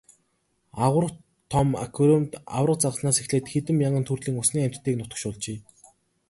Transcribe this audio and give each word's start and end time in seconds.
Аварга 0.85 1.17
том 1.51 1.67
аквариумд 1.85 2.31
аварга 2.57 2.77
загаснаас 2.83 3.17
эхлээд 3.21 3.45
хэдэн 3.49 3.75
мянган 3.79 4.05
төрлийн 4.07 4.39
усны 4.41 4.59
амьтдыг 4.63 4.93
нутагшуулжээ. 4.97 5.57